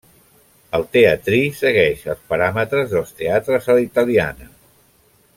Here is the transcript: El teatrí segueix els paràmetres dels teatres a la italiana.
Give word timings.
El 0.77 0.85
teatrí 0.95 1.41
segueix 1.59 2.01
els 2.13 2.23
paràmetres 2.31 2.89
dels 2.97 3.13
teatres 3.19 3.69
a 3.71 3.79
la 3.81 3.85
italiana. 3.89 4.49